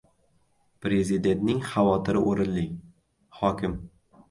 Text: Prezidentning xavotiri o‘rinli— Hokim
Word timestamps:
Prezidentning 0.85 1.61
xavotiri 1.73 2.25
o‘rinli— 2.33 2.65
Hokim 3.43 3.79